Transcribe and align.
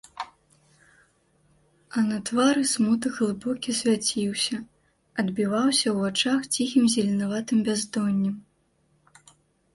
А 1.99 2.01
на 2.11 2.17
твары 2.29 2.63
смутак 2.71 3.13
глыбокі 3.19 3.75
свяціўся, 3.81 4.57
адбіваўся 5.25 5.87
ў 5.93 5.95
вачах 6.07 6.41
ціхім 6.55 6.83
зеленаватым 6.97 7.57
бяздоннем. 7.71 8.35